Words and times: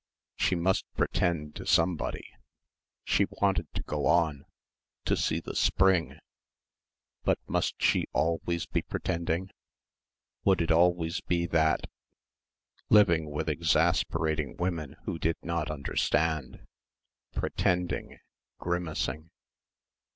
She 0.35 0.55
must 0.55 0.91
pretend 0.95 1.53
to 1.57 1.65
somebody. 1.67 2.27
She 3.03 3.27
wanted 3.39 3.71
to 3.75 3.83
go 3.83 4.07
on, 4.07 4.45
to 5.05 5.15
see 5.15 5.39
the 5.39 5.55
spring. 5.55 6.17
But 7.23 7.37
must 7.47 7.79
she 7.83 8.05
always 8.11 8.65
be 8.65 8.81
pretending? 8.81 9.51
Would 10.43 10.59
it 10.59 10.71
always 10.71 11.21
be 11.21 11.45
that... 11.45 11.85
living 12.89 13.29
with 13.29 13.47
exasperating 13.47 14.57
women 14.57 14.95
who 15.05 15.19
did 15.19 15.37
not 15.43 15.69
understand... 15.69 16.65
pretending... 17.35 18.17
grimacing?... 18.57 19.29